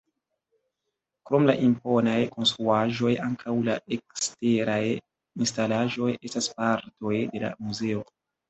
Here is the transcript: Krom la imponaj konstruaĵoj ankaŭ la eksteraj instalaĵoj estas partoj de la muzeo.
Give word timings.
Krom 1.29 1.43
la 1.49 1.55
imponaj 1.67 2.15
konstruaĵoj 2.37 3.13
ankaŭ 3.27 3.55
la 3.69 3.77
eksteraj 3.99 4.81
instalaĵoj 4.91 6.11
estas 6.31 6.53
partoj 6.59 7.17
de 7.37 7.47
la 7.47 7.57
muzeo. 7.69 8.07